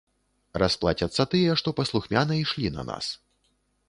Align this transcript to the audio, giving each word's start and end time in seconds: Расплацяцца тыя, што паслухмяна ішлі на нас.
Расплацяцца 0.61 1.25
тыя, 1.33 1.57
што 1.63 1.73
паслухмяна 1.79 2.39
ішлі 2.45 2.73
на 2.79 2.87
нас. 2.89 3.11